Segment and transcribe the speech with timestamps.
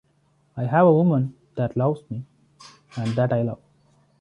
[0.57, 2.25] I have a woman that loves me
[2.97, 3.61] and that I love.